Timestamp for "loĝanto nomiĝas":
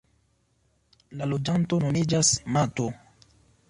1.35-2.35